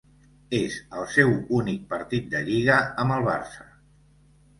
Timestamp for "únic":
1.57-1.83